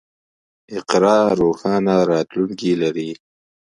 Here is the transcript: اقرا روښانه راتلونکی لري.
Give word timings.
اقرا 0.77 1.17
روښانه 1.41 1.95
راتلونکی 2.11 2.71
لري. 2.81 3.09